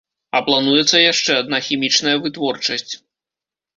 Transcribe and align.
А 0.37 0.39
плануецца 0.47 1.01
яшчэ 1.11 1.31
адна 1.41 1.57
хімічная 1.67 2.17
вытворчасць. 2.25 2.91